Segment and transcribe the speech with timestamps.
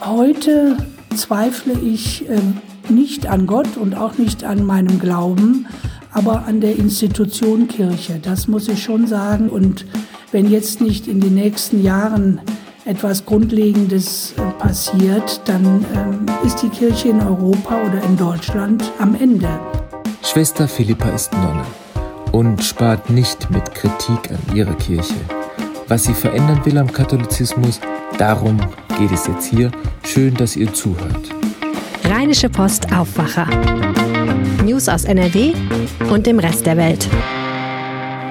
[0.00, 0.76] heute
[1.16, 2.38] zweifle ich äh,
[2.88, 5.66] nicht an Gott und auch nicht an meinem Glauben,
[6.12, 8.18] aber an der Institution Kirche.
[8.22, 9.48] Das muss ich schon sagen.
[9.48, 9.84] Und
[10.32, 12.40] wenn jetzt nicht in den nächsten Jahren
[12.84, 19.14] etwas Grundlegendes äh, passiert, dann ähm, ist die Kirche in Europa oder in Deutschland am
[19.14, 19.48] Ende.
[20.22, 21.64] Schwester Philippa ist Nonne
[22.32, 25.14] und spart nicht mit Kritik an ihrer Kirche.
[25.86, 27.78] Was sie verändern will am Katholizismus,
[28.16, 28.58] darum
[28.98, 29.70] geht es jetzt hier.
[30.02, 31.28] Schön, dass ihr zuhört.
[32.04, 33.46] Rheinische Post Aufwacher.
[34.64, 35.52] News aus NRW
[36.10, 37.06] und dem Rest der Welt.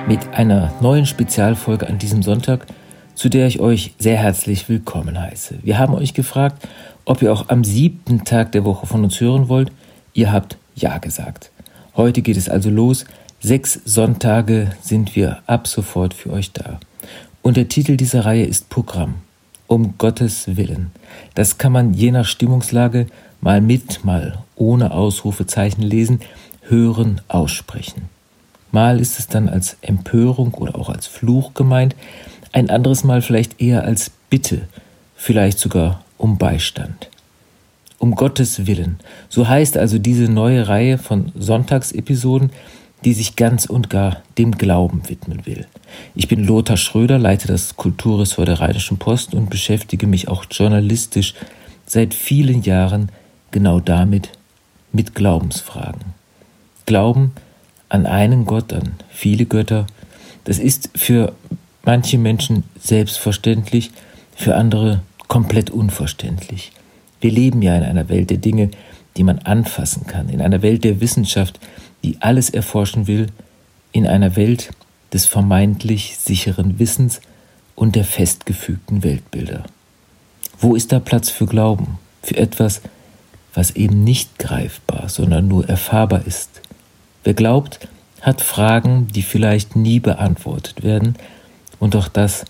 [0.08, 2.66] Mit einer neuen Spezialfolge an diesem Sonntag,
[3.14, 5.60] zu der ich euch sehr herzlich willkommen heiße.
[5.62, 6.68] Wir haben euch gefragt,
[7.06, 9.72] ob ihr auch am siebten Tag der Woche von uns hören wollt.
[10.16, 11.52] Ihr habt Ja gesagt.
[11.96, 13.06] Heute geht es also los.
[13.40, 16.80] Sechs Sonntage sind wir ab sofort für euch da.
[17.44, 19.16] Und der Titel dieser Reihe ist Programm.
[19.68, 20.92] Um Gottes Willen.
[21.36, 23.06] Das kann man je nach Stimmungslage
[23.42, 26.22] mal mit, mal ohne Ausrufezeichen lesen,
[26.62, 28.04] hören, aussprechen.
[28.72, 31.96] Mal ist es dann als Empörung oder auch als Fluch gemeint,
[32.54, 34.62] ein anderes Mal vielleicht eher als Bitte,
[35.16, 37.10] vielleicht sogar um Beistand.
[38.00, 39.00] Um Gottes Willen.
[39.28, 42.52] So heißt also diese neue Reihe von Sonntagsepisoden,
[43.04, 45.68] die sich ganz und gar dem Glauben widmen will.
[46.16, 51.34] Ich bin Lothar Schröder, leite das Kulturressort der Rheinischen Post und beschäftige mich auch journalistisch
[51.86, 53.10] seit vielen Jahren
[53.52, 54.30] genau damit,
[54.92, 56.02] mit Glaubensfragen.
[56.86, 57.32] Glauben
[57.90, 59.88] an einen Gott, an viele Götter,
[60.44, 61.34] das ist für
[61.84, 63.92] manche Menschen selbstverständlich,
[64.36, 66.72] für andere komplett unverständlich.
[67.22, 68.70] Wir leben ja in einer Welt der Dinge,
[69.18, 71.60] die man anfassen kann, in einer Welt der Wissenschaft,
[72.04, 73.28] die alles erforschen will,
[73.92, 74.72] in einer Welt
[75.14, 77.22] des vermeintlich sicheren Wissens
[77.76, 79.64] und der festgefügten Weltbilder.
[80.60, 82.82] Wo ist da Platz für Glauben, für etwas,
[83.54, 86.62] was eben nicht greifbar, sondern nur erfahrbar ist?
[87.24, 87.88] Wer glaubt,
[88.22, 91.16] hat Fragen, die vielleicht nie beantwortet werden,
[91.80, 92.46] und auch das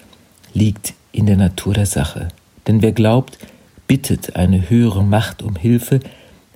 [0.54, 2.28] liegt in der Natur der Sache.
[2.68, 3.40] Denn wer glaubt,
[3.88, 6.00] bittet eine höhere Macht um Hilfe,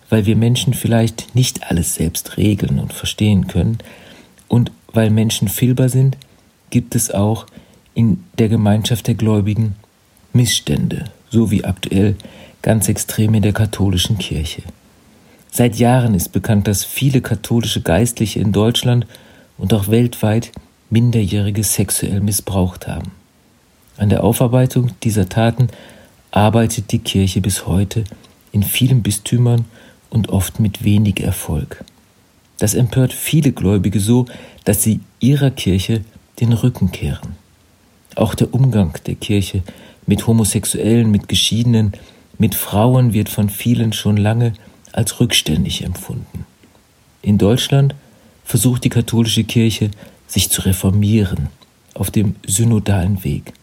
[0.09, 3.79] weil wir Menschen vielleicht nicht alles selbst regeln und verstehen können,
[4.47, 6.17] und weil Menschen fehlbar sind,
[6.69, 7.45] gibt es auch
[7.93, 9.75] in der Gemeinschaft der Gläubigen
[10.33, 12.15] Missstände, so wie aktuell
[12.61, 14.61] ganz extrem in der katholischen Kirche.
[15.51, 19.07] Seit Jahren ist bekannt, dass viele katholische Geistliche in Deutschland
[19.57, 20.51] und auch weltweit
[20.89, 23.11] Minderjährige sexuell missbraucht haben.
[23.97, 25.69] An der Aufarbeitung dieser Taten
[26.31, 28.03] arbeitet die Kirche bis heute
[28.51, 29.65] in vielen Bistümern
[30.09, 31.83] und oft mit wenig Erfolg.
[32.59, 34.25] Das empört viele Gläubige so,
[34.65, 36.03] dass sie ihrer Kirche
[36.39, 37.35] den Rücken kehren.
[38.15, 39.63] Auch der Umgang der Kirche
[40.05, 41.93] mit Homosexuellen, mit Geschiedenen,
[42.37, 44.53] mit Frauen wird von vielen schon lange
[44.91, 46.45] als rückständig empfunden.
[47.21, 47.93] In Deutschland
[48.43, 49.91] versucht die katholische Kirche,
[50.27, 51.47] sich zu reformieren
[51.93, 53.53] auf dem synodalen Weg.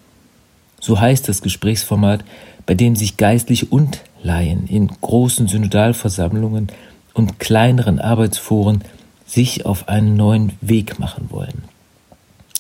[0.81, 2.25] So heißt das Gesprächsformat,
[2.67, 6.69] bei dem sich Geistliche und Laien in großen Synodalversammlungen
[7.13, 8.83] und kleineren Arbeitsforen
[9.27, 11.65] sich auf einen neuen Weg machen wollen.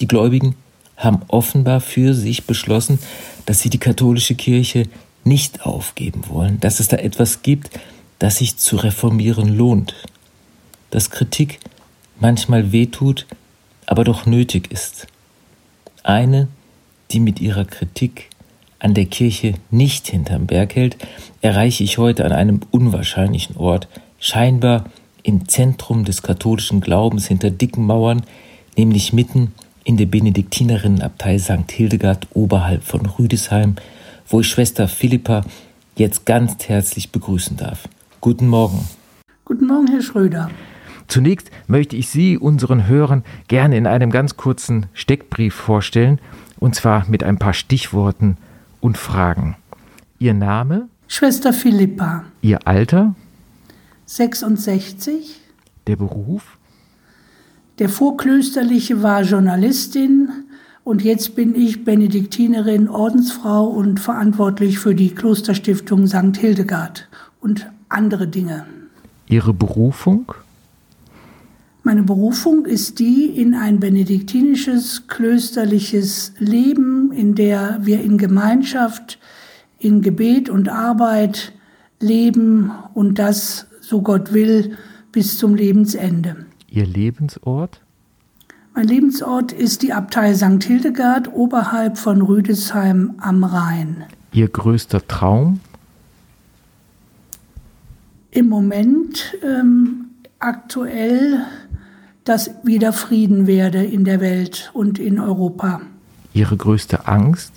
[0.01, 0.55] Die Gläubigen
[0.97, 2.99] haben offenbar für sich beschlossen,
[3.47, 4.85] dass sie die katholische Kirche
[5.25, 7.71] nicht aufgeben wollen, dass es da etwas gibt,
[8.19, 9.95] das sich zu reformieren lohnt,
[10.91, 11.61] dass Kritik
[12.21, 13.27] manchmal wehtut,
[13.87, 15.07] aber doch nötig ist.
[16.03, 16.49] Eine,
[17.11, 18.31] die mit ihrer Kritik
[18.85, 20.99] an der Kirche nicht hinterm Berg hält,
[21.41, 23.89] erreiche ich heute an einem unwahrscheinlichen Ort,
[24.21, 24.85] scheinbar
[25.23, 28.25] im Zentrum des katholischen Glaubens hinter dicken Mauern,
[28.77, 29.53] nämlich mitten
[29.85, 31.71] in der Benediktinerinnenabtei St.
[31.73, 33.77] Hildegard oberhalb von Rüdesheim,
[34.29, 35.47] wo ich Schwester Philippa
[35.97, 37.89] jetzt ganz herzlich begrüßen darf.
[38.21, 38.87] Guten Morgen.
[39.47, 40.51] Guten Morgen, Herr Schröder.
[41.09, 46.21] Zunächst möchte ich Sie unseren Hörern gerne in einem ganz kurzen Steckbrief vorstellen,
[46.61, 48.37] und zwar mit ein paar Stichworten
[48.85, 49.57] und Fragen.
[50.19, 50.89] Ihr Name?
[51.09, 52.27] Schwester Philippa.
[52.43, 53.15] Ihr Alter?
[54.05, 55.41] 66.
[55.87, 56.59] Der Beruf?
[57.79, 60.29] Der Vorklösterliche war Journalistin
[60.85, 66.37] und jetzt bin ich Benediktinerin, Ordensfrau und verantwortlich für die Klosterstiftung St.
[66.37, 67.09] Hildegard
[67.41, 68.67] und andere Dinge.
[69.29, 70.31] Ihre Berufung?
[71.87, 79.19] Meine Berufung ist die in ein benediktinisches, klösterliches Leben, in der wir in Gemeinschaft,
[79.79, 81.53] in Gebet und Arbeit
[82.01, 84.79] leben und das, so Gott will,
[85.13, 86.47] bis zum Lebensende.
[86.71, 87.83] Ihr Lebensort?
[88.75, 90.65] Mein Lebensort ist die Abtei St.
[90.65, 94.05] Hildegard oberhalb von Rüdesheim am Rhein.
[94.33, 95.61] Ihr größter Traum?
[98.31, 100.07] Im Moment ähm,
[100.45, 101.45] aktuell,
[102.25, 105.83] dass wieder Frieden werde in der Welt und in Europa.
[106.33, 107.53] Ihre größte Angst?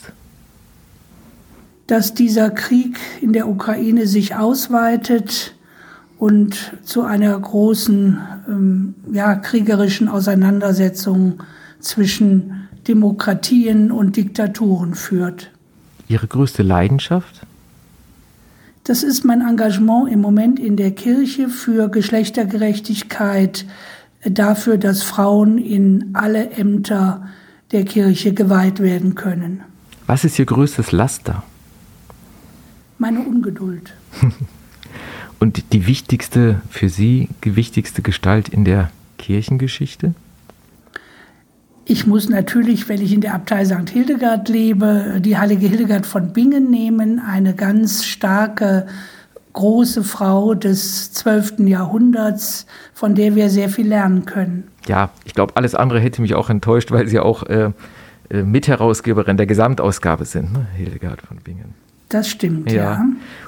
[1.87, 5.55] Dass dieser Krieg in der Ukraine sich ausweitet
[6.19, 11.43] und zu einer großen ähm, ja, kriegerischen Auseinandersetzung
[11.79, 15.51] zwischen Demokratien und Diktaturen führt.
[16.07, 17.41] Ihre größte Leidenschaft?
[18.83, 23.65] Das ist mein Engagement im Moment in der Kirche für Geschlechtergerechtigkeit,
[24.23, 27.27] dafür, dass Frauen in alle Ämter
[27.71, 29.61] der Kirche geweiht werden können.
[30.05, 31.43] Was ist Ihr größtes Laster?
[32.97, 33.93] Meine Ungeduld.
[35.39, 40.13] Und die wichtigste für Sie, die wichtigste Gestalt in der Kirchengeschichte?
[41.85, 43.89] Ich muss natürlich, wenn ich in der Abtei St.
[43.89, 48.87] Hildegard lebe, die heilige Hildegard von Bingen nehmen, eine ganz starke,
[49.57, 51.59] große Frau des 12.
[51.65, 54.65] Jahrhunderts, von der wir sehr viel lernen können.
[54.87, 57.71] Ja, ich glaube, alles andere hätte mich auch enttäuscht, weil Sie auch äh,
[58.29, 60.67] äh, Mitherausgeberin der Gesamtausgabe sind, ne?
[60.75, 61.73] Hildegard von Bingen.
[62.09, 62.83] Das stimmt, ja.
[62.83, 63.05] ja.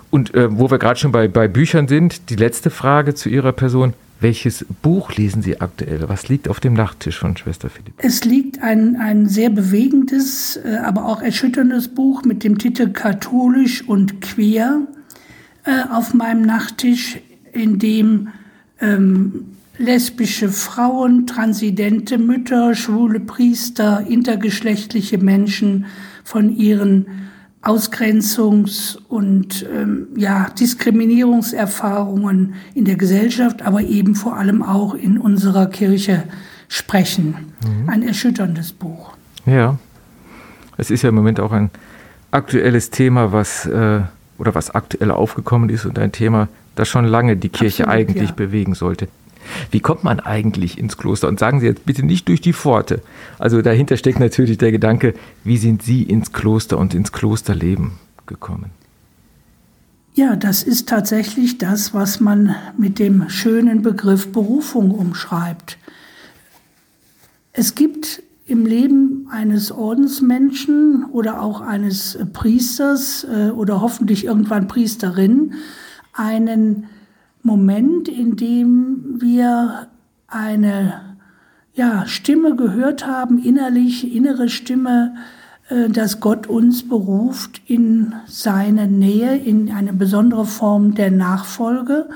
[0.09, 3.51] Und äh, wo wir gerade schon bei, bei Büchern sind, die letzte Frage zu Ihrer
[3.51, 3.93] Person.
[4.21, 6.09] Welches Buch lesen Sie aktuell?
[6.09, 7.93] Was liegt auf dem Nachttisch von Schwester Philipp?
[7.99, 13.87] Es liegt ein, ein sehr bewegendes, äh, aber auch erschütterndes Buch mit dem Titel Katholisch
[13.87, 14.81] und Queer
[15.69, 17.19] äh, auf meinem Nachttisch,
[17.53, 18.29] in dem
[18.81, 19.45] ähm,
[19.77, 25.85] lesbische Frauen, transidente Mütter, schwule Priester, intergeschlechtliche Menschen
[26.23, 27.05] von ihren
[27.61, 35.67] Ausgrenzungs- und ähm, ja, Diskriminierungserfahrungen in der Gesellschaft, aber eben vor allem auch in unserer
[35.67, 36.23] Kirche
[36.67, 37.35] sprechen.
[37.63, 37.89] Mhm.
[37.89, 39.13] Ein erschütterndes Buch.
[39.45, 39.77] Ja,
[40.77, 41.69] es ist ja im Moment auch ein
[42.31, 44.01] aktuelles Thema, was äh,
[44.39, 48.29] oder was aktuell aufgekommen ist und ein Thema, das schon lange die Kirche Absolut, eigentlich
[48.29, 48.35] ja.
[48.35, 49.07] bewegen sollte.
[49.71, 51.27] Wie kommt man eigentlich ins Kloster?
[51.27, 53.01] Und sagen Sie jetzt bitte nicht durch die Pforte.
[53.37, 55.13] Also dahinter steckt natürlich der Gedanke,
[55.43, 57.91] wie sind Sie ins Kloster und ins Klosterleben
[58.25, 58.71] gekommen?
[60.13, 65.77] Ja, das ist tatsächlich das, was man mit dem schönen Begriff Berufung umschreibt.
[67.53, 75.53] Es gibt im Leben eines Ordensmenschen oder auch eines Priesters äh, oder hoffentlich irgendwann Priesterin
[76.13, 76.87] einen
[77.43, 79.87] Moment, in dem wir
[80.27, 81.15] eine
[81.73, 85.15] ja, Stimme gehört haben, innerlich, innere Stimme,
[85.69, 92.09] äh, dass Gott uns beruft in seine Nähe, in eine besondere Form der Nachfolge.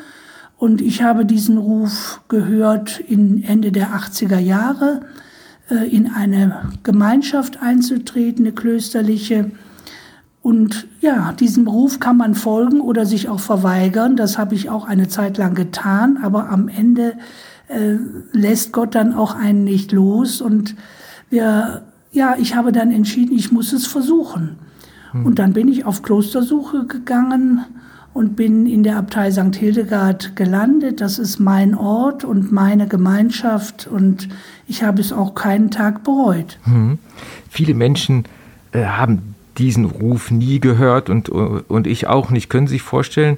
[0.57, 5.32] Und ich habe diesen Ruf gehört in Ende der 80er Jahre, äh,
[5.69, 9.51] in eine Gemeinschaft einzutreten, eine klösterliche,
[10.43, 14.17] und ja, diesem Ruf kann man folgen oder sich auch verweigern.
[14.17, 17.13] Das habe ich auch eine Zeit lang getan, aber am Ende
[17.69, 17.95] äh,
[18.33, 20.41] lässt Gott dann auch einen nicht los.
[20.41, 20.75] Und
[21.29, 24.57] wir, ja, ich habe dann entschieden, ich muss es versuchen.
[25.11, 25.25] Hm.
[25.25, 27.63] Und dann bin ich auf Klostersuche gegangen
[28.13, 29.55] und bin in der Abtei St.
[29.55, 31.01] Hildegard gelandet.
[31.01, 34.29] Das ist mein Ort und meine Gemeinschaft und
[34.67, 36.59] ich habe es auch keinen Tag bereut.
[36.63, 36.99] Hm.
[37.49, 38.25] Viele Menschen
[38.71, 42.49] äh, haben diesen Ruf nie gehört und, und ich auch nicht.
[42.49, 43.37] Können Sie sich vorstellen,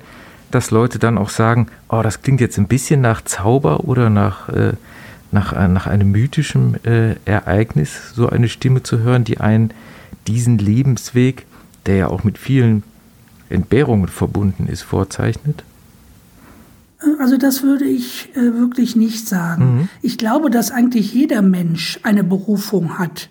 [0.51, 4.49] dass Leute dann auch sagen, oh, das klingt jetzt ein bisschen nach Zauber oder nach,
[4.49, 4.73] äh,
[5.31, 9.71] nach, äh, nach einem mythischen äh, Ereignis, so eine Stimme zu hören, die einen
[10.27, 11.45] diesen Lebensweg,
[11.85, 12.83] der ja auch mit vielen
[13.49, 15.63] Entbehrungen verbunden ist, vorzeichnet?
[17.19, 19.75] Also das würde ich äh, wirklich nicht sagen.
[19.75, 19.89] Mhm.
[20.01, 23.29] Ich glaube, dass eigentlich jeder Mensch eine Berufung hat.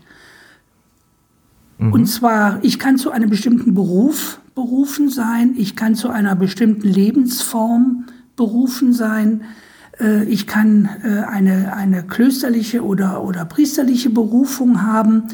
[1.79, 1.93] Mhm.
[1.93, 6.89] Und zwar, ich kann zu einem bestimmten Beruf berufen sein, ich kann zu einer bestimmten
[6.89, 8.05] Lebensform
[8.37, 9.43] berufen sein,
[10.01, 15.25] äh, ich kann äh, eine, eine klösterliche oder, oder priesterliche Berufung haben.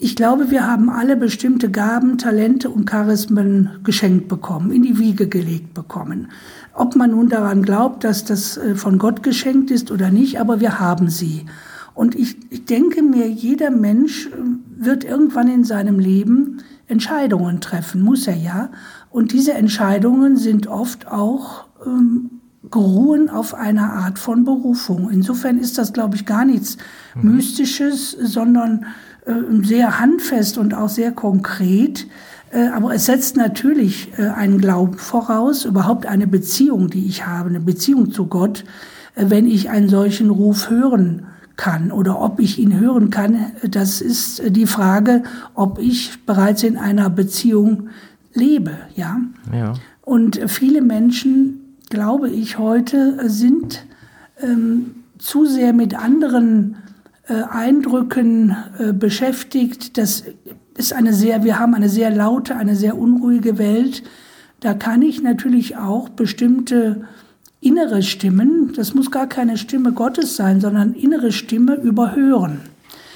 [0.00, 5.26] Ich glaube, wir haben alle bestimmte Gaben, Talente und Charismen geschenkt bekommen, in die Wiege
[5.26, 6.28] gelegt bekommen.
[6.72, 10.60] Ob man nun daran glaubt, dass das äh, von Gott geschenkt ist oder nicht, aber
[10.60, 11.46] wir haben sie.
[11.94, 14.30] Und ich, ich denke mir, jeder Mensch äh,
[14.76, 18.70] wird irgendwann in seinem Leben Entscheidungen treffen, muss er ja.
[19.10, 22.30] Und diese Entscheidungen sind oft auch ähm,
[22.70, 25.10] geruhen auf einer Art von Berufung.
[25.10, 26.76] Insofern ist das, glaube ich, gar nichts
[27.16, 27.34] mhm.
[27.34, 28.86] Mystisches, sondern
[29.62, 32.06] sehr handfest und auch sehr konkret.
[32.50, 37.50] Äh, aber es setzt natürlich äh, einen Glauben voraus, überhaupt eine Beziehung, die ich habe,
[37.50, 38.64] eine Beziehung zu Gott,
[39.14, 44.00] äh, wenn ich einen solchen Ruf hören kann oder ob ich ihn hören kann, das
[44.00, 47.88] ist die Frage, ob ich bereits in einer Beziehung
[48.32, 49.20] lebe, ja.
[49.52, 49.74] ja.
[50.02, 53.84] Und viele Menschen, glaube ich, heute sind
[54.40, 56.77] ähm, zu sehr mit anderen äh,
[57.34, 59.98] Eindrücken äh, beschäftigt.
[59.98, 60.24] Das
[60.76, 64.02] ist eine sehr, wir haben eine sehr laute, eine sehr unruhige Welt.
[64.60, 67.02] Da kann ich natürlich auch bestimmte
[67.60, 72.60] innere Stimmen, das muss gar keine Stimme Gottes sein, sondern innere Stimme überhören.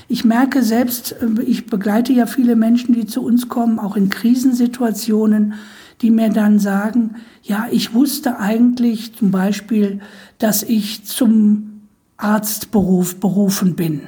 [0.08, 4.10] Ich merke selbst, äh, ich begleite ja viele Menschen, die zu uns kommen, auch in
[4.10, 5.54] Krisensituationen,
[6.00, 10.00] die mir dann sagen, ja, ich wusste eigentlich zum Beispiel,
[10.38, 11.71] dass ich zum
[12.22, 14.02] Arztberuf berufen bin.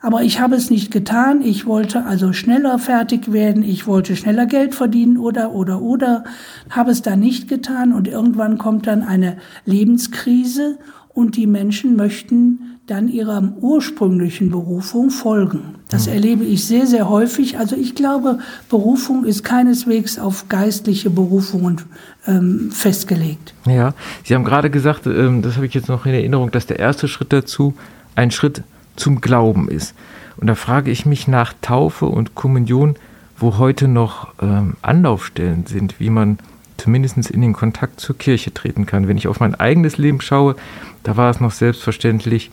[0.00, 1.40] Aber ich habe es nicht getan.
[1.42, 3.62] Ich wollte also schneller fertig werden.
[3.62, 6.24] Ich wollte schneller Geld verdienen oder, oder, oder.
[6.70, 7.92] Habe es dann nicht getan.
[7.92, 10.78] Und irgendwann kommt dann eine Lebenskrise
[11.16, 15.76] und die Menschen möchten dann ihrer ursprünglichen Berufung folgen.
[15.88, 17.58] Das erlebe ich sehr, sehr häufig.
[17.58, 21.80] Also ich glaube, Berufung ist keineswegs auf geistliche Berufungen
[22.26, 23.54] ähm, festgelegt.
[23.66, 23.94] Ja,
[24.24, 27.08] Sie haben gerade gesagt, ähm, das habe ich jetzt noch in Erinnerung, dass der erste
[27.08, 27.74] Schritt dazu
[28.14, 28.62] ein Schritt
[28.96, 29.94] zum Glauben ist.
[30.36, 32.94] Und da frage ich mich nach Taufe und Kommunion,
[33.38, 36.38] wo heute noch ähm, Anlaufstellen sind, wie man
[36.76, 39.08] zumindest in den Kontakt zur Kirche treten kann.
[39.08, 40.56] Wenn ich auf mein eigenes Leben schaue,
[41.02, 42.50] da war es noch selbstverständlich,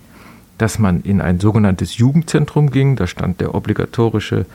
[0.57, 2.95] dass man in ein sogenanntes Jugendzentrum ging.
[2.95, 4.45] Da stand der obligatorische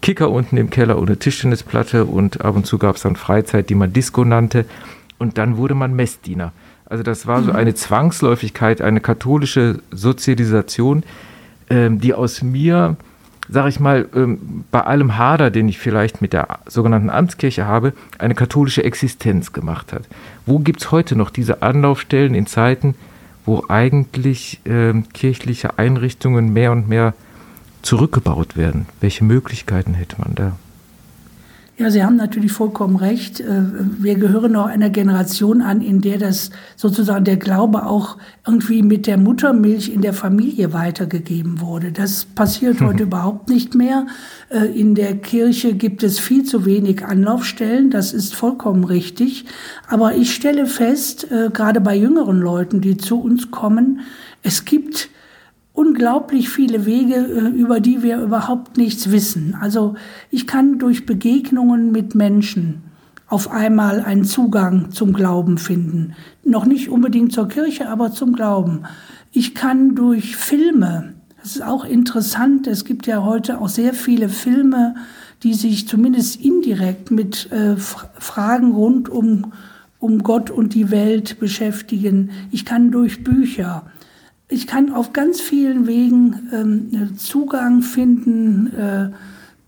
[0.00, 3.74] Kicker unten im Keller oder Tischtennisplatte und ab und zu gab es dann Freizeit, die
[3.74, 4.64] man Disco nannte.
[5.18, 6.52] Und dann wurde man Messdiener.
[6.86, 7.56] Also das war so mhm.
[7.56, 11.02] eine Zwangsläufigkeit, eine katholische Sozialisation,
[11.68, 12.96] ähm, die aus mir,
[13.48, 17.92] sage ich mal, ähm, bei allem Hader, den ich vielleicht mit der sogenannten Amtskirche habe,
[18.18, 20.02] eine katholische Existenz gemacht hat.
[20.46, 22.94] Wo gibt es heute noch diese Anlaufstellen in Zeiten,
[23.46, 27.14] wo eigentlich äh, kirchliche Einrichtungen mehr und mehr
[27.82, 28.86] zurückgebaut werden.
[29.00, 30.52] Welche Möglichkeiten hätte man da?
[31.80, 33.38] Ja, Sie haben natürlich vollkommen recht.
[33.38, 33.62] Äh,
[34.00, 39.06] wir gehören noch einer Generation an, in der das sozusagen der Glaube auch irgendwie mit
[39.06, 41.92] der Muttermilch in der Familie weitergegeben wurde.
[41.92, 44.08] Das passiert heute überhaupt nicht mehr.
[44.48, 47.90] Äh, in der Kirche gibt es viel zu wenig Anlaufstellen.
[47.90, 49.44] Das ist vollkommen richtig.
[49.88, 54.00] Aber ich stelle fest, äh, gerade bei jüngeren Leuten, die zu uns kommen,
[54.42, 55.10] es gibt
[55.78, 59.56] unglaublich viele Wege, äh, über die wir überhaupt nichts wissen.
[59.60, 59.94] Also
[60.28, 62.82] ich kann durch Begegnungen mit Menschen
[63.28, 66.14] auf einmal einen Zugang zum Glauben finden.
[66.42, 68.86] Noch nicht unbedingt zur Kirche, aber zum Glauben.
[69.30, 74.28] Ich kann durch Filme, das ist auch interessant, es gibt ja heute auch sehr viele
[74.28, 74.96] Filme,
[75.44, 79.52] die sich zumindest indirekt mit äh, Fragen rund um,
[80.00, 82.30] um Gott und die Welt beschäftigen.
[82.50, 83.84] Ich kann durch Bücher,
[84.48, 89.10] ich kann auf ganz vielen Wegen ähm, Zugang finden äh,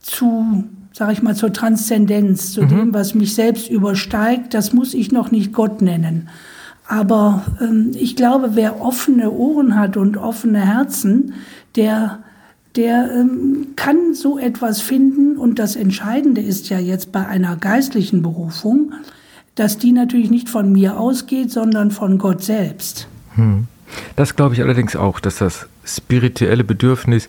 [0.01, 2.69] zu, sage ich mal, zur Transzendenz, zu mhm.
[2.69, 4.55] dem, was mich selbst übersteigt.
[4.55, 6.31] Das muss ich noch nicht Gott nennen.
[6.89, 11.35] Aber ähm, ich glaube, wer offene Ohren hat und offene Herzen,
[11.77, 12.21] der,
[12.75, 15.37] der ähm, kann so etwas finden.
[15.37, 18.95] Und das Entscheidende ist ja jetzt bei einer geistlichen Berufung,
[19.55, 23.07] dass die natürlich nicht von mir ausgeht, sondern von Gott selbst.
[23.35, 23.69] Hm.
[24.17, 27.29] Das glaube ich allerdings auch, dass das spirituelle Bedürfnis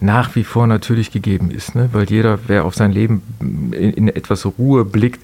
[0.00, 1.88] nach wie vor natürlich gegeben ist, ne?
[1.92, 5.20] weil jeder, wer auf sein Leben in, in etwas Ruhe blickt,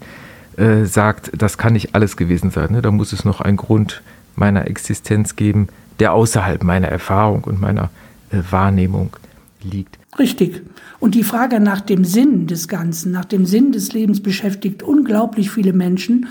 [0.57, 2.73] äh, sagt, das kann nicht alles gewesen sein.
[2.73, 2.83] Ne?
[2.83, 4.03] Da muss es noch einen Grund
[4.37, 5.69] meiner Existenz geben,
[6.01, 7.91] der außerhalb meiner Erfahrung und meiner
[8.31, 9.17] äh, Wahrnehmung
[9.63, 9.99] liegt.
[10.19, 10.63] Richtig.
[11.01, 15.51] Und die Frage nach dem Sinn des Ganzen, nach dem Sinn des Lebens beschäftigt unglaublich
[15.51, 16.27] viele Menschen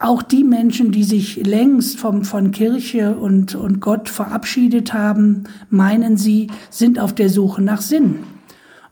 [0.00, 6.16] auch die Menschen, die sich längst vom, von Kirche und, und Gott verabschiedet haben, meinen
[6.16, 8.20] sie, sind auf der Suche nach Sinn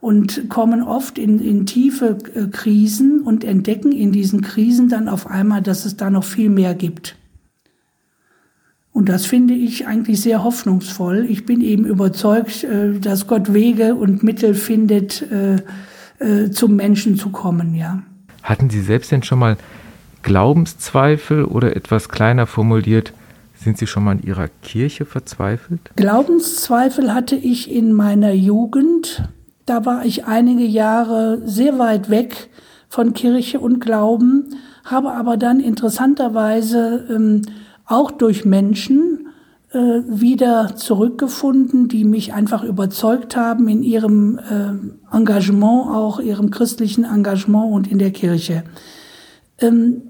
[0.01, 5.27] und kommen oft in, in tiefe äh, Krisen und entdecken in diesen Krisen dann auf
[5.27, 7.17] einmal, dass es da noch viel mehr gibt.
[8.93, 11.27] Und das finde ich eigentlich sehr hoffnungsvoll.
[11.29, 15.63] Ich bin eben überzeugt, äh, dass Gott Wege und Mittel findet, äh,
[16.51, 18.03] zum Menschen zu kommen, ja.
[18.43, 19.57] Hatten Sie selbst denn schon mal
[20.23, 23.13] Glaubenszweifel oder etwas kleiner formuliert,
[23.55, 25.81] sind Sie schon mal in Ihrer Kirche verzweifelt?
[25.97, 29.29] Glaubenszweifel hatte ich in meiner Jugend.
[29.67, 32.49] Da war ich einige Jahre sehr weit weg
[32.89, 37.43] von Kirche und Glauben, habe aber dann interessanterweise ähm,
[37.85, 39.29] auch durch Menschen
[39.73, 47.05] äh, wieder zurückgefunden, die mich einfach überzeugt haben in ihrem äh, Engagement, auch ihrem christlichen
[47.05, 48.63] Engagement und in der Kirche.
[49.61, 50.03] Ähm,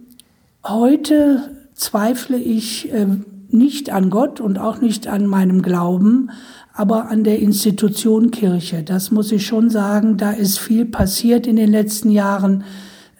[0.69, 3.07] Heute zweifle ich äh,
[3.49, 6.31] nicht an Gott und auch nicht an meinem Glauben,
[6.75, 8.83] aber an der Institution Kirche.
[8.83, 10.19] Das muss ich schon sagen.
[10.19, 12.64] Da ist viel passiert in den letzten Jahren.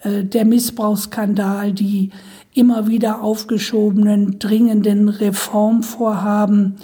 [0.03, 2.11] äh, der Missbrauchsskandal, die
[2.53, 6.77] immer wieder aufgeschobenen, dringenden Reformvorhaben,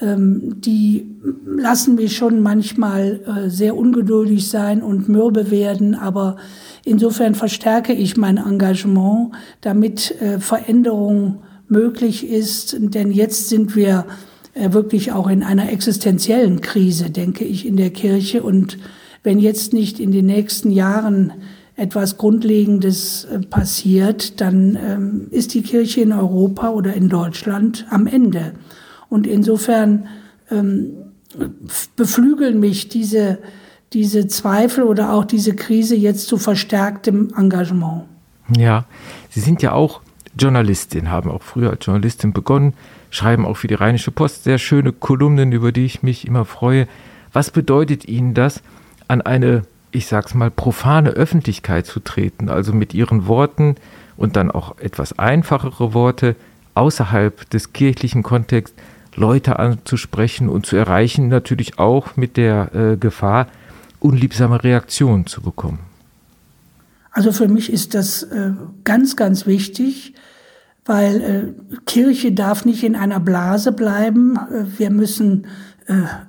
[0.00, 1.06] ähm, die
[1.44, 6.36] lassen mich schon manchmal äh, sehr ungeduldig sein und mürbe werden, aber
[6.84, 14.06] insofern verstärke ich mein Engagement, damit äh, Veränderung möglich ist, denn jetzt sind wir
[14.54, 18.78] äh, wirklich auch in einer existenziellen Krise, denke ich, in der Kirche und
[19.22, 21.32] wenn jetzt nicht in den nächsten Jahren
[21.76, 28.52] etwas Grundlegendes passiert, dann ähm, ist die Kirche in Europa oder in Deutschland am Ende.
[29.08, 30.06] Und insofern
[30.50, 30.92] ähm,
[31.96, 33.38] beflügeln mich diese,
[33.94, 38.02] diese Zweifel oder auch diese Krise jetzt zu verstärktem Engagement.
[38.54, 38.84] Ja,
[39.30, 40.00] Sie sind ja auch
[40.38, 42.74] Journalistin, haben auch früher als Journalistin begonnen,
[43.10, 46.88] schreiben auch für die Rheinische Post sehr schöne Kolumnen, über die ich mich immer freue.
[47.32, 48.62] Was bedeutet Ihnen das,
[49.06, 53.76] an eine, ich sag's mal, profane Öffentlichkeit zu treten, also mit Ihren Worten
[54.16, 56.36] und dann auch etwas einfachere Worte
[56.74, 58.76] außerhalb des kirchlichen Kontexts
[59.16, 63.46] Leute anzusprechen und zu erreichen, natürlich auch mit der äh, Gefahr,
[64.04, 65.80] unliebsame Reaktionen zu bekommen.
[67.10, 70.14] Also für mich ist das äh, ganz, ganz wichtig,
[70.84, 74.36] weil äh, Kirche darf nicht in einer Blase bleiben.
[74.36, 75.46] Äh, wir müssen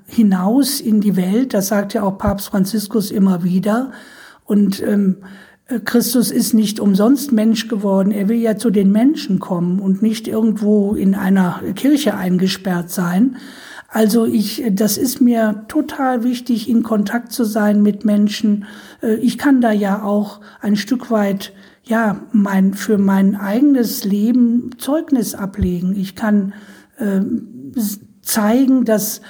[0.06, 1.54] hinaus in die Welt.
[1.54, 3.94] Das sagt ja auch Papst Franziskus immer wieder.
[4.44, 5.20] Und ähm,
[5.68, 8.12] äh, Christus ist nicht umsonst Mensch geworden.
[8.12, 13.38] Er will ja zu den Menschen kommen und nicht irgendwo in einer Kirche eingesperrt sein.
[13.96, 18.66] Also ich, das ist mir total wichtig, in Kontakt zu sein mit Menschen.
[19.02, 21.54] Äh, ich kann da ja auch ein Stück weit,
[21.86, 25.96] ja, mein, für mein eigenes Leben Zeugnis ablegen.
[25.96, 26.54] Ich kann
[26.98, 27.22] äh,
[28.22, 29.22] zeigen, dass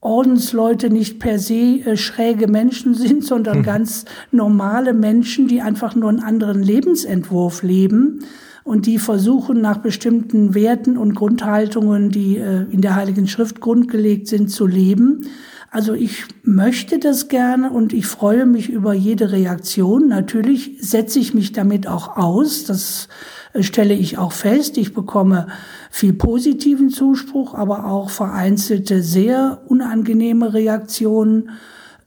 [0.00, 3.62] Ordensleute nicht per se äh, schräge Menschen sind, sondern hm.
[3.62, 8.22] ganz normale Menschen, die einfach nur einen anderen Lebensentwurf leben
[8.70, 14.28] und die versuchen nach bestimmten Werten und Grundhaltungen, die äh, in der Heiligen Schrift grundgelegt
[14.28, 15.26] sind, zu leben.
[15.72, 20.06] Also ich möchte das gerne und ich freue mich über jede Reaktion.
[20.06, 22.62] Natürlich setze ich mich damit auch aus.
[22.62, 23.08] Das
[23.54, 24.78] äh, stelle ich auch fest.
[24.78, 25.48] Ich bekomme
[25.90, 31.50] viel positiven Zuspruch, aber auch vereinzelte sehr unangenehme Reaktionen.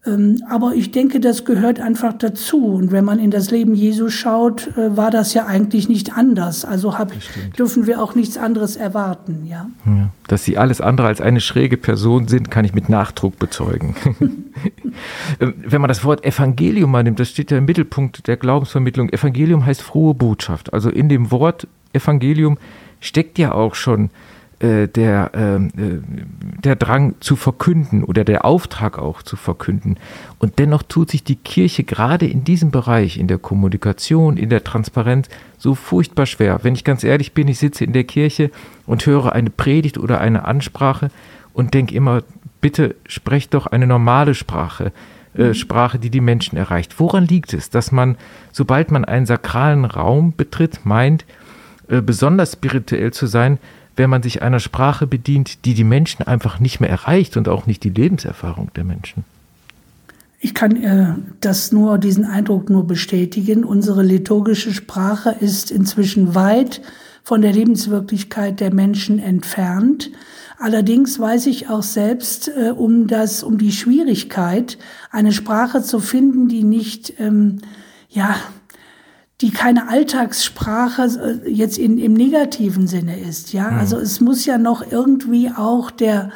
[0.05, 2.65] Ähm, aber ich denke, das gehört einfach dazu.
[2.65, 6.65] Und wenn man in das Leben Jesu schaut, äh, war das ja eigentlich nicht anders.
[6.65, 7.13] Also hab,
[7.57, 9.45] dürfen wir auch nichts anderes erwarten.
[9.45, 9.69] Ja?
[9.85, 10.09] ja?
[10.27, 13.95] Dass Sie alles andere als eine schräge Person sind, kann ich mit Nachdruck bezeugen.
[15.39, 19.09] Ähm, wenn man das Wort Evangelium mal nimmt, das steht ja im Mittelpunkt der Glaubensvermittlung.
[19.09, 20.71] Evangelium heißt frohe Botschaft.
[20.71, 22.59] Also in dem Wort Evangelium
[22.99, 24.11] steckt ja auch schon
[24.63, 29.97] äh, der, ähm, äh, der Drang zu verkünden oder der Auftrag auch zu verkünden.
[30.39, 34.63] Und dennoch tut sich die Kirche gerade in diesem Bereich, in der Kommunikation, in der
[34.63, 36.59] Transparenz, so furchtbar schwer.
[36.63, 38.51] Wenn ich ganz ehrlich bin, ich sitze in der Kirche
[38.85, 41.11] und höre eine Predigt oder eine Ansprache
[41.51, 42.23] und denke immer,
[42.61, 44.93] bitte sprecht doch eine normale Sprache.
[45.35, 45.53] Äh, mhm.
[45.55, 47.01] Sprache, die die Menschen erreicht.
[47.01, 48.15] Woran liegt es, dass man,
[48.53, 51.25] sobald man einen sakralen Raum betritt, meint,
[51.89, 53.57] äh, besonders spirituell zu sein,
[53.95, 57.65] wenn man sich einer Sprache bedient, die die Menschen einfach nicht mehr erreicht und auch
[57.67, 59.23] nicht die Lebenserfahrung der Menschen.
[60.39, 63.63] Ich kann äh, das nur, diesen Eindruck nur bestätigen.
[63.63, 66.81] Unsere liturgische Sprache ist inzwischen weit
[67.23, 70.11] von der Lebenswirklichkeit der Menschen entfernt.
[70.59, 74.77] Allerdings weiß ich auch selbst äh, um das, um die Schwierigkeit,
[75.11, 77.59] eine Sprache zu finden, die nicht, ähm,
[78.09, 78.35] ja,
[79.41, 83.53] die keine Alltagssprache äh, jetzt in, im negativen Sinne ist.
[83.53, 83.79] Ja, mhm.
[83.79, 86.31] also es muss ja noch irgendwie auch der,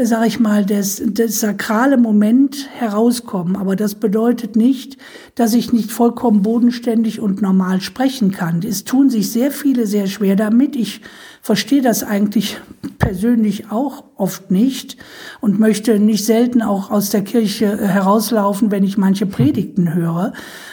[0.00, 3.56] äh, sag ich mal, das, das sakrale Moment herauskommen.
[3.56, 4.96] Aber das bedeutet nicht,
[5.34, 8.62] dass ich nicht vollkommen bodenständig und normal sprechen kann.
[8.66, 10.76] Es tun sich sehr viele sehr schwer damit.
[10.76, 11.00] Ich
[11.42, 12.58] verstehe das eigentlich
[12.98, 14.96] persönlich auch oft nicht
[15.40, 20.32] und möchte nicht selten auch aus der Kirche herauslaufen, wenn ich manche Predigten höre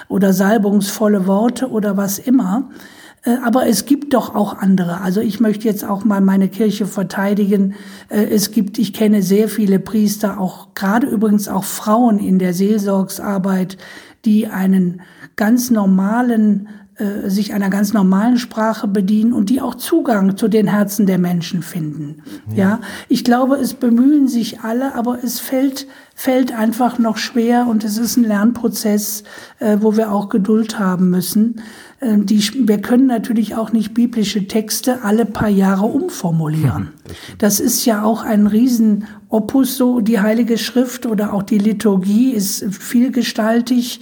[0.09, 2.69] oder salbungsvolle Worte oder was immer.
[3.27, 5.01] Äh, aber es gibt doch auch andere.
[5.01, 7.75] Also ich möchte jetzt auch mal meine Kirche verteidigen.
[8.09, 12.53] Äh, es gibt, ich kenne sehr viele Priester, auch gerade übrigens auch Frauen in der
[12.53, 13.77] Seelsorgsarbeit,
[14.25, 15.01] die einen
[15.35, 20.67] ganz normalen äh, sich einer ganz normalen Sprache bedienen und die auch Zugang zu den
[20.67, 22.23] Herzen der Menschen finden.
[22.49, 22.55] Ja.
[22.55, 25.88] ja, ich glaube, es bemühen sich alle, aber es fällt
[26.19, 29.23] fällt einfach noch schwer und es ist ein Lernprozess,
[29.60, 31.62] äh, wo wir auch Geduld haben müssen.
[31.99, 36.89] Äh, die, wir können natürlich auch nicht biblische Texte alle paar Jahre umformulieren.
[37.38, 42.65] Das ist ja auch ein Riesenopus, so die Heilige Schrift oder auch die Liturgie ist
[42.73, 44.01] vielgestaltig.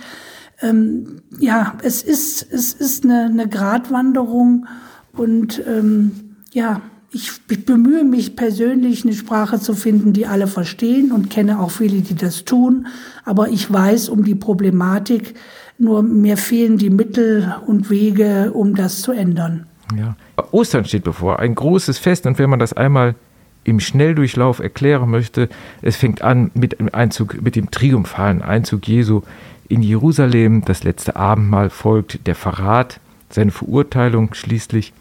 [0.62, 4.68] Ähm, ja, es ist, es ist eine, eine Gratwanderung
[5.13, 6.12] und ähm,
[6.54, 11.60] ja, ich, ich bemühe mich persönlich, eine Sprache zu finden, die alle verstehen und kenne
[11.60, 12.88] auch viele, die das tun.
[13.24, 15.36] Aber ich weiß um die Problematik,
[15.78, 19.65] nur mir fehlen die Mittel und Wege, um das zu ändern.
[19.98, 20.18] Ja.
[20.52, 22.26] Ostern steht bevor, ein großes Fest.
[22.26, 23.15] Und wenn man das einmal
[23.63, 25.50] im Schnelldurchlauf erklären möchte,
[25.82, 29.22] es fängt an mit dem Einzug, mit dem triumphalen Einzug Jesu
[29.67, 30.63] in Jerusalem.
[30.65, 32.99] Das letzte Abendmahl folgt der Verrat,
[33.30, 34.93] seine Verurteilung schließlich,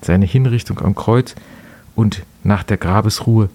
[0.00, 1.34] seine Hinrichtung am Kreuz
[1.94, 3.48] und nach der Grabesruhe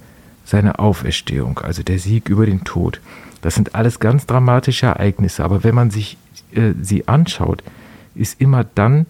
[0.46, 3.02] seine Auferstehung, also der Sieg über den Tod.
[3.42, 6.18] Das sind alles ganz dramatische Ereignisse, aber wenn man sich
[6.54, 7.64] äh, sie anschaut,
[8.16, 9.06] ist immer dann,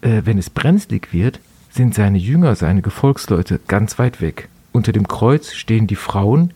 [0.00, 4.48] äh, wenn es brenzlig wird, sind seine Jünger, seine Gefolgsleute ganz weit weg.
[4.72, 6.52] Unter dem Kreuz stehen die Frauen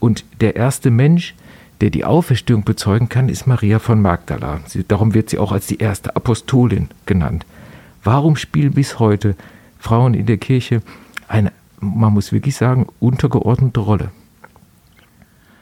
[0.00, 1.34] und der erste Mensch,
[1.82, 4.60] der die Auferstehung bezeugen kann, ist Maria von Magdala.
[4.66, 7.44] Sie, darum wird sie auch als die erste Apostolin genannt.
[8.04, 9.34] Warum spielen bis heute
[9.78, 10.80] Frauen in der Kirche
[11.26, 14.10] eine, man muss wirklich sagen, untergeordnete Rolle.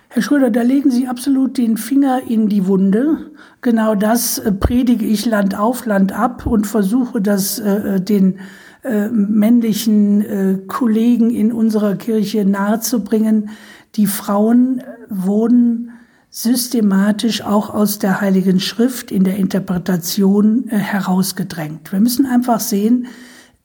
[0.09, 3.31] Herr Schröder, da legen Sie absolut den Finger in die Wunde.
[3.63, 8.41] Genau das äh, predige ich Land auf, Land ab und versuche das äh, äh, den
[8.83, 13.51] äh, männlichen äh, Kollegen in unserer Kirche nahezubringen.
[13.95, 15.90] Die Frauen äh, wurden
[16.31, 21.91] systematisch auch aus der Heiligen Schrift in der Interpretation herausgedrängt.
[21.91, 23.09] Wir müssen einfach sehen,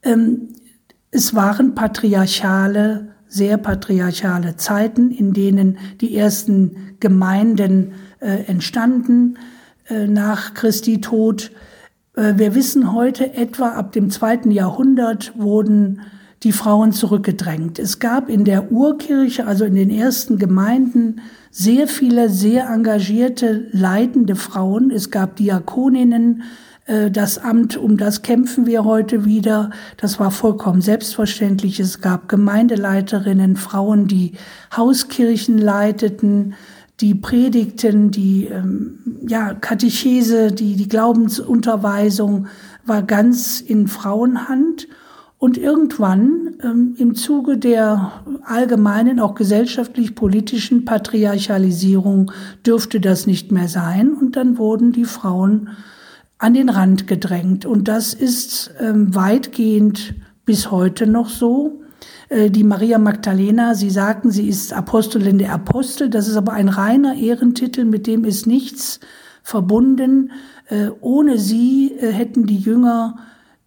[0.02, 0.50] ähm,
[1.12, 9.38] es waren patriarchale, sehr patriarchale Zeiten, in denen die ersten Gemeinden äh, entstanden
[9.88, 11.52] äh, nach Christi Tod.
[12.16, 16.02] Äh, wir wissen heute etwa ab dem zweiten Jahrhundert wurden
[16.44, 17.80] die Frauen zurückgedrängt.
[17.80, 24.36] Es gab in der Urkirche, also in den ersten Gemeinden, sehr viele sehr engagierte, leitende
[24.36, 24.92] Frauen.
[24.92, 26.44] Es gab Diakoninnen,
[26.86, 29.72] äh, das Amt, um das kämpfen wir heute wieder.
[29.98, 31.80] Das war vollkommen selbstverständlich.
[31.80, 34.34] Es gab Gemeindeleiterinnen, Frauen, die
[34.76, 36.56] Hauskirchen leiteten,
[37.02, 42.48] die predigten, die ähm, ja, Katechese, die, die Glaubensunterweisung
[42.86, 44.88] war ganz in Frauenhand.
[45.38, 52.32] Und irgendwann ähm, im Zuge der allgemeinen, auch gesellschaftlich-politischen Patriarchalisierung
[52.66, 54.14] dürfte das nicht mehr sein.
[54.14, 55.70] Und dann wurden die Frauen
[56.38, 57.66] an den Rand gedrängt.
[57.66, 61.82] Und das ist ähm, weitgehend bis heute noch so.
[62.30, 66.10] Äh, die Maria Magdalena, Sie sagten, sie ist Apostelin der Apostel.
[66.10, 69.00] Das ist aber ein reiner Ehrentitel, mit dem ist nichts
[69.44, 70.32] verbunden.
[70.68, 73.18] Äh, ohne sie äh, hätten die Jünger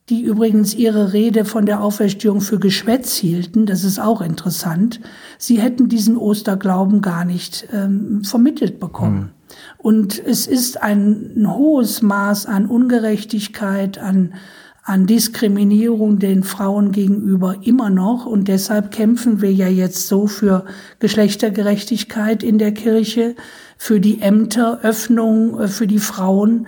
[0.08, 5.00] die übrigens ihre Rede von der Auferstehung für Geschwätz hielten, das ist auch interessant,
[5.38, 9.18] sie hätten diesen Osterglauben gar nicht ähm, vermittelt bekommen.
[9.18, 9.30] Mhm.
[9.78, 14.34] Und es ist ein, ein hohes Maß an Ungerechtigkeit, an,
[14.82, 18.26] an Diskriminierung den Frauen gegenüber immer noch.
[18.26, 20.64] Und deshalb kämpfen wir ja jetzt so für
[20.98, 23.36] Geschlechtergerechtigkeit in der Kirche,
[23.76, 26.66] für die Ämteröffnung äh, für die Frauen.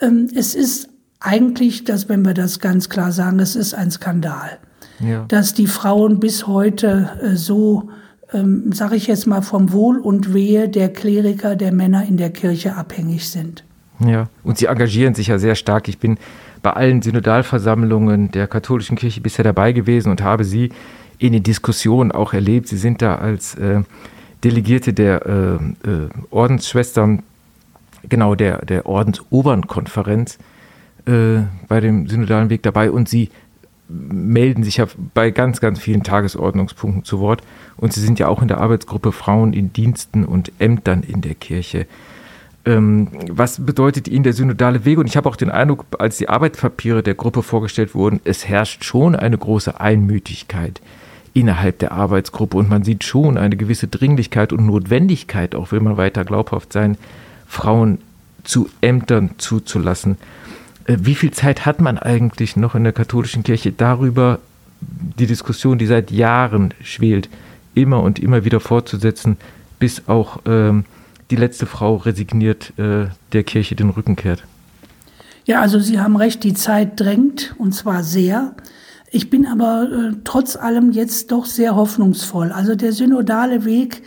[0.00, 0.87] Ähm, es ist
[1.20, 4.58] eigentlich, dass, wenn wir das ganz klar sagen, es ist ein Skandal,
[5.00, 5.24] ja.
[5.28, 7.90] dass die Frauen bis heute äh, so
[8.32, 12.30] ähm, sage ich jetzt mal, vom Wohl und Wehe der Kleriker, der Männer in der
[12.30, 13.64] Kirche abhängig sind.
[14.00, 15.88] Ja, und sie engagieren sich ja sehr stark.
[15.88, 16.18] Ich bin
[16.62, 20.70] bei allen Synodalversammlungen der katholischen Kirche bisher dabei gewesen und habe sie
[21.18, 22.68] in den Diskussionen auch erlebt.
[22.68, 23.82] Sie sind da als äh,
[24.44, 27.22] Delegierte der äh, äh, Ordensschwestern,
[28.08, 30.38] genau der, der Ordensobernkonferenz
[31.08, 33.30] äh, bei dem synodalen Weg dabei und sie
[33.88, 37.42] melden sich ja bei ganz, ganz vielen Tagesordnungspunkten zu Wort.
[37.78, 41.34] Und sie sind ja auch in der Arbeitsgruppe Frauen in Diensten und Ämtern in der
[41.34, 41.86] Kirche.
[42.66, 44.98] Ähm, was bedeutet Ihnen der synodale Weg?
[44.98, 48.84] Und ich habe auch den Eindruck, als die Arbeitspapiere der Gruppe vorgestellt wurden, es herrscht
[48.84, 50.82] schon eine große Einmütigkeit
[51.32, 55.96] innerhalb der Arbeitsgruppe und man sieht schon eine gewisse Dringlichkeit und Notwendigkeit, auch will man
[55.96, 56.98] weiter glaubhaft sein,
[57.46, 57.98] Frauen
[58.44, 60.16] zu Ämtern zuzulassen.
[60.88, 64.40] Äh, wie viel Zeit hat man eigentlich noch in der katholischen Kirche darüber,
[64.80, 67.28] die Diskussion, die seit Jahren schwelt,
[67.74, 69.36] immer und immer wieder fortzusetzen,
[69.78, 70.84] bis auch ähm,
[71.30, 74.44] die letzte Frau resigniert äh, der Kirche den Rücken kehrt?
[75.44, 78.54] Ja, also Sie haben recht, die Zeit drängt und zwar sehr.
[79.10, 82.52] Ich bin aber äh, trotz allem jetzt doch sehr hoffnungsvoll.
[82.52, 84.02] Also der synodale Weg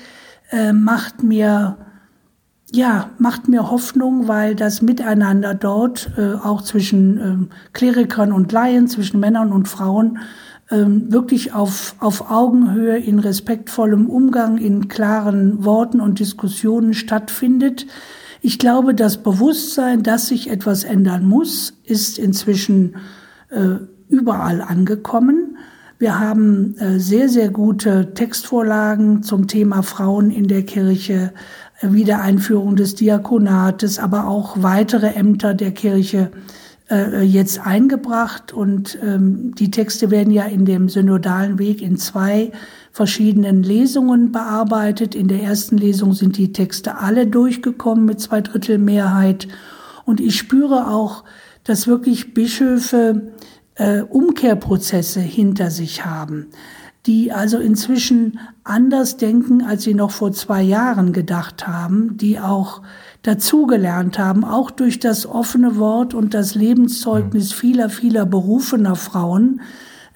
[0.52, 1.78] äh, macht mir
[2.72, 8.88] ja, macht mir Hoffnung, weil das Miteinander dort äh, auch zwischen ähm, Klerikern und Laien,
[8.88, 10.20] zwischen Männern und Frauen
[10.72, 17.88] ähm, wirklich auf, auf Augenhöhe, in respektvollem Umgang, in klaren Worten und Diskussionen stattfindet.
[18.42, 22.96] Ich glaube, das Bewusstsein, dass sich etwas ändern muss, ist inzwischen
[23.50, 23.76] äh,
[24.08, 25.58] überall angekommen.
[26.00, 31.34] Wir haben äh, sehr, sehr gute Textvorlagen zum Thema Frauen in der Kirche,
[31.82, 36.32] Wiedereinführung des Diakonates, aber auch weitere Ämter der Kirche
[36.90, 38.54] äh, jetzt eingebracht.
[38.54, 42.52] Und ähm, die Texte werden ja in dem synodalen Weg in zwei
[42.92, 45.16] verschiedenen Lesungen bearbeitet.
[45.16, 49.48] In der ersten Lesung sind die Texte alle durchgekommen mit zwei Drittel Mehrheit.
[50.06, 51.24] Und ich spüre auch,
[51.64, 53.32] dass wirklich Bischöfe
[53.76, 56.48] äh, Umkehrprozesse hinter sich haben,
[57.08, 62.82] die also inzwischen anders denken, als sie noch vor zwei Jahren gedacht haben, die auch
[63.24, 69.62] dazugelernt haben, auch durch das offene Wort und das Lebenszeugnis vieler, vieler berufener Frauen,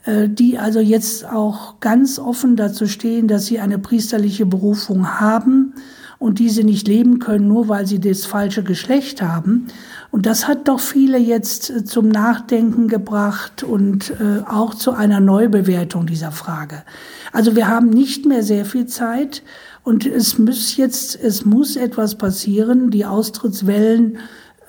[0.06, 5.74] äh, die also jetzt auch ganz offen dazu stehen, dass sie eine priesterliche Berufung haben
[6.20, 9.68] und diese nicht leben können, nur weil sie das falsche Geschlecht haben.
[10.12, 15.20] Und das hat doch viele jetzt äh, zum Nachdenken gebracht und äh, auch zu einer
[15.20, 16.84] Neubewertung dieser Frage.
[17.32, 19.44] Also wir haben nicht mehr sehr viel Zeit
[19.84, 22.92] und es muss jetzt, es muss etwas passieren.
[22.92, 24.18] Die Austrittswellen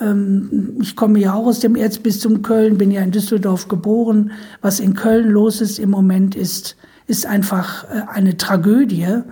[0.00, 4.32] ähm, ich komme ja auch aus dem Erzbistum Köln, bin ja in Düsseldorf geboren.
[4.60, 9.22] Was in Köln los ist im Moment ist, ist einfach äh, eine Tragödie.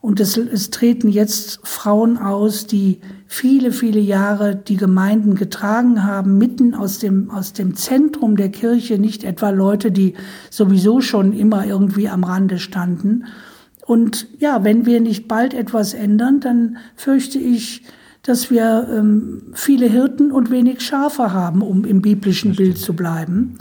[0.00, 6.38] Und es, es treten jetzt Frauen aus, die viele, viele Jahre die Gemeinden getragen haben,
[6.38, 10.14] mitten aus dem, aus dem Zentrum der Kirche, nicht etwa Leute, die
[10.48, 13.26] sowieso schon immer irgendwie am Rande standen.
[13.84, 17.82] Und ja, wenn wir nicht bald etwas ändern, dann fürchte ich,
[18.22, 23.58] dass wir ähm, viele Hirten und wenig Schafe haben, um im biblischen Bild zu bleiben.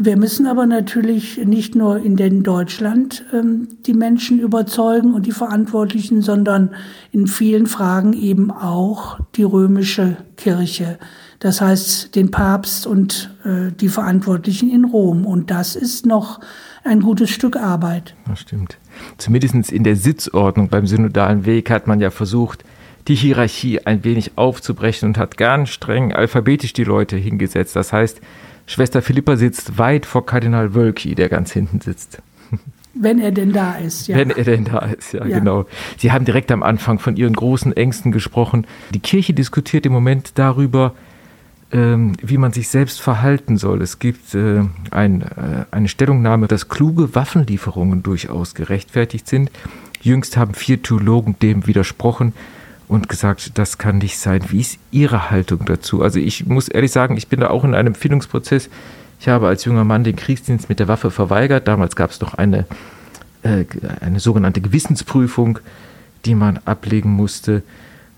[0.00, 5.32] Wir müssen aber natürlich nicht nur in den Deutschland ähm, die Menschen überzeugen und die
[5.32, 6.70] Verantwortlichen, sondern
[7.10, 10.98] in vielen Fragen eben auch die römische Kirche.
[11.40, 15.26] Das heißt den Papst und äh, die Verantwortlichen in Rom.
[15.26, 16.40] Und das ist noch
[16.84, 18.14] ein gutes Stück Arbeit.
[18.26, 18.78] Das stimmt.
[19.18, 22.64] Zumindest in der Sitzordnung beim synodalen Weg hat man ja versucht,
[23.08, 27.74] die Hierarchie ein wenig aufzubrechen und hat ganz streng alphabetisch die Leute hingesetzt.
[27.74, 28.20] Das heißt,
[28.68, 32.22] Schwester Philippa sitzt weit vor Kardinal Wölki, der ganz hinten sitzt.
[32.94, 34.16] Wenn er denn da ist, ja.
[34.16, 35.64] Wenn er denn da ist, ja, ja, genau.
[35.96, 38.66] Sie haben direkt am Anfang von Ihren großen Ängsten gesprochen.
[38.92, 40.94] Die Kirche diskutiert im Moment darüber,
[41.72, 43.80] ähm, wie man sich selbst verhalten soll.
[43.80, 49.50] Es gibt äh, ein, äh, eine Stellungnahme, dass kluge Waffenlieferungen durchaus gerechtfertigt sind.
[50.02, 52.34] Jüngst haben vier Theologen dem widersprochen
[52.88, 54.42] und gesagt, das kann nicht sein.
[54.48, 56.02] Wie ist Ihre Haltung dazu?
[56.02, 58.70] Also ich muss ehrlich sagen, ich bin da auch in einem Findungsprozess.
[59.20, 61.68] Ich habe als junger Mann den Kriegsdienst mit der Waffe verweigert.
[61.68, 62.66] Damals gab es noch eine,
[63.42, 63.64] äh,
[64.00, 65.58] eine sogenannte Gewissensprüfung,
[66.24, 67.62] die man ablegen musste.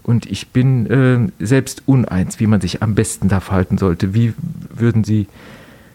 [0.02, 4.14] Und ich bin äh, selbst uneins, wie man sich am besten da verhalten sollte.
[4.14, 4.34] Wie
[4.72, 5.26] würden Sie,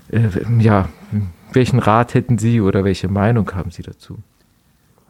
[0.10, 0.90] äh, ja,
[1.54, 4.20] welchen Rat hätten Sie oder welche Meinung haben Sie dazu?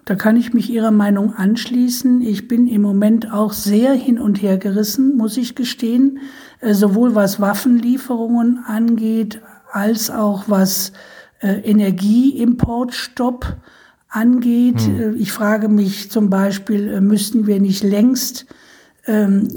[0.05, 2.21] Da kann ich mich Ihrer Meinung anschließen.
[2.21, 6.19] Ich bin im Moment auch sehr hin und her gerissen, muss ich gestehen,
[6.61, 9.41] äh, sowohl was Waffenlieferungen angeht,
[9.71, 10.93] als auch was
[11.39, 13.57] äh, Energieimportstopp
[14.07, 14.81] angeht.
[14.81, 14.99] Hm.
[14.99, 18.45] Äh, ich frage mich zum Beispiel, müssten wir nicht längst
[19.07, 19.47] ähm,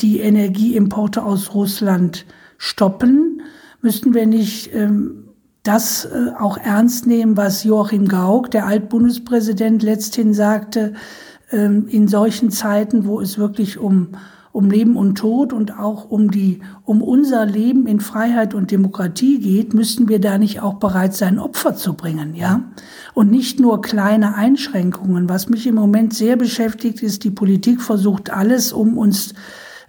[0.00, 2.26] die Energieimporte aus Russland
[2.58, 3.42] stoppen?
[3.82, 5.21] Müssten wir nicht ähm,
[5.62, 10.94] das äh, auch ernst nehmen, was Joachim Gauck, der Altbundespräsident, letzthin sagte,
[11.52, 14.08] ähm, in solchen Zeiten, wo es wirklich um,
[14.50, 19.38] um Leben und Tod und auch um die, um unser Leben in Freiheit und Demokratie
[19.38, 22.64] geht, müssten wir da nicht auch bereit sein, Opfer zu bringen, ja?
[23.14, 25.28] Und nicht nur kleine Einschränkungen.
[25.28, 29.34] Was mich im Moment sehr beschäftigt, ist, die Politik versucht alles, um uns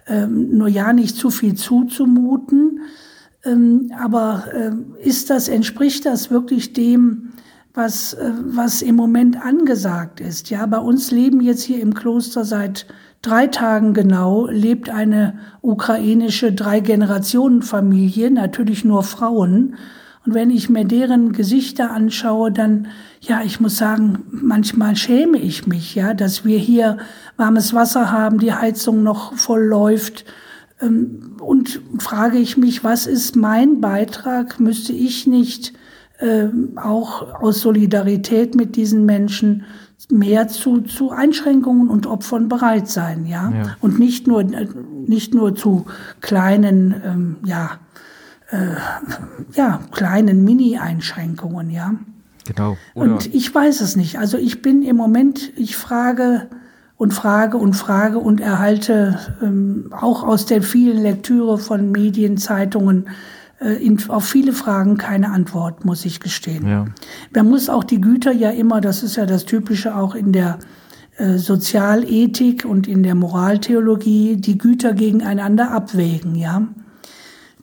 [0.06, 2.80] ähm, nur ja nicht zu viel zuzumuten
[3.44, 7.32] ähm, aber äh, ist das, entspricht das wirklich dem,
[7.74, 10.50] was, äh, was im Moment angesagt ist?
[10.50, 12.86] Ja, bei uns leben jetzt hier im Kloster seit
[13.20, 19.76] drei Tagen genau, lebt eine ukrainische Drei-Generationen-Familie, natürlich nur Frauen.
[20.24, 22.88] Und wenn ich mir deren Gesichter anschaue, dann,
[23.20, 26.98] ja, ich muss sagen, manchmal schäme ich mich, ja, dass wir hier
[27.36, 30.24] warmes Wasser haben, die Heizung noch voll läuft
[30.86, 34.60] und frage ich mich, was ist mein Beitrag?
[34.60, 35.72] Müsste ich nicht
[36.18, 39.64] äh, auch aus Solidarität mit diesen Menschen
[40.10, 43.50] mehr zu, zu Einschränkungen und Opfern bereit sein, ja?
[43.50, 43.76] ja.
[43.80, 45.86] Und nicht nur, nicht nur zu
[46.20, 47.78] kleinen, ähm, ja,
[48.50, 48.74] äh,
[49.54, 51.94] ja, kleinen Mini-Einschränkungen, ja?
[52.46, 52.76] Genau.
[52.94, 54.18] Oder und ich weiß es nicht.
[54.18, 56.48] Also ich bin im Moment, ich frage,
[56.96, 63.08] und frage und frage und erhalte ähm, auch aus der vielen Lektüre von Medien, Zeitungen
[63.60, 66.68] äh, in, auf viele Fragen keine Antwort, muss ich gestehen.
[66.68, 66.86] Ja.
[67.34, 70.58] Man muss auch die Güter ja immer, das ist ja das Typische auch in der
[71.16, 76.68] äh, Sozialethik und in der Moraltheologie, die Güter gegeneinander abwägen, ja.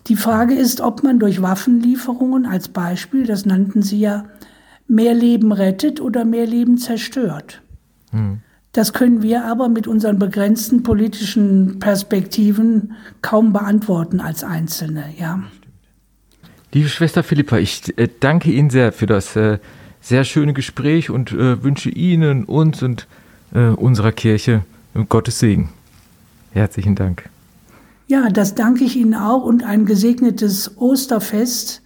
[0.08, 4.26] Die Frage ist, ob man durch Waffenlieferungen als Beispiel, das nannten Sie ja,
[4.88, 7.62] mehr Leben rettet oder mehr Leben zerstört.
[8.10, 8.40] Hm.
[8.74, 15.44] Das können wir aber mit unseren begrenzten politischen Perspektiven kaum beantworten als Einzelne, ja.
[16.74, 19.60] Liebe Schwester Philippa, ich äh, danke Ihnen sehr für das äh,
[20.00, 23.08] sehr schöne Gespräch und äh, wünsche Ihnen, uns und
[23.54, 24.62] unserer Kirche
[25.10, 25.68] Gottes Segen.
[26.54, 27.30] Herzlichen Dank.
[28.08, 31.82] Ja, das danke ich Ihnen auch und ein gesegnetes Osterfest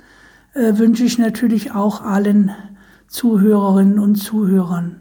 [0.54, 2.52] wünsche ich natürlich auch allen
[3.08, 4.98] Zuhörerinnen und Zuhörern.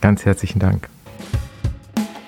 [0.00, 0.88] Ganz herzlichen Dank.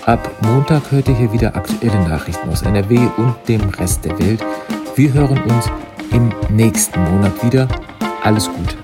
[0.05, 4.45] Ab Montag hört ihr hier wieder aktuelle Nachrichten aus NRW und dem Rest der Welt.
[4.95, 5.65] Wir hören uns
[6.11, 7.67] im nächsten Monat wieder.
[8.23, 8.77] Alles Gute.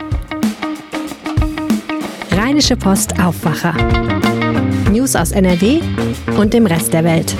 [2.35, 3.73] Rheinische Post Aufwacher.
[4.91, 5.79] News aus NRW
[6.37, 7.33] und dem Rest der Welt.